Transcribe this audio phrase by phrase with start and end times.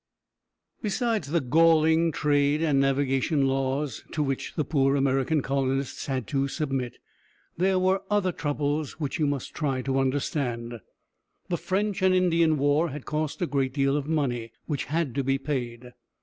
[0.81, 6.47] Besides the galling trade and navigation laws to which the poor American colonists had to
[6.47, 6.97] submit,
[7.55, 10.79] there were other troubles which you must try to understand.
[11.49, 15.23] The French and Indian War had cost a great deal of money, which had to
[15.23, 15.93] be paid.